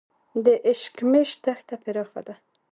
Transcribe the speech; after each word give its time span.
د 0.45 0.47
اشکمش 0.71 1.29
دښته 1.43 1.75
پراخه 1.83 2.21
ده 2.27 2.35